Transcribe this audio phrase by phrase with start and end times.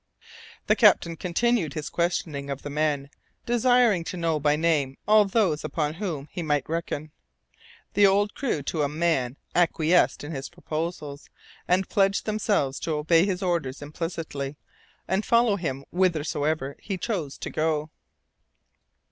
[0.65, 3.11] The captain continued his questioning of the men,
[3.45, 7.11] desiring to know by name all those upon whom he might reckon.
[7.93, 11.29] The old crew to a man acquiesced in his proposals,
[11.67, 14.55] and pledged themselves to obey his orders implicitly
[15.07, 17.91] and follow him whithersoever he chose to go.